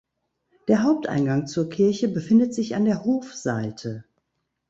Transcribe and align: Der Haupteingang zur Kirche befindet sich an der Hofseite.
Der 0.67 0.81
Haupteingang 0.81 1.45
zur 1.45 1.69
Kirche 1.69 2.07
befindet 2.07 2.55
sich 2.55 2.73
an 2.73 2.85
der 2.85 3.05
Hofseite. 3.05 4.03